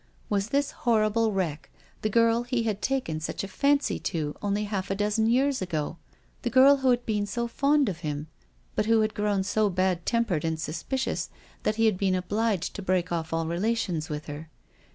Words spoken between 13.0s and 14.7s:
off all relations with her.